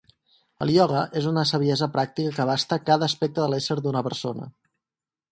El 0.65 0.69
ioga 0.75 1.01
és 1.19 1.25
una 1.31 1.43
saviesa 1.49 1.87
pràctica 1.97 2.31
que 2.37 2.41
abasta 2.45 2.79
cada 2.87 3.09
aspecte 3.11 3.43
de 3.43 3.49
l'ésser 3.51 3.77
d'una 3.83 4.03
persona. 4.09 4.49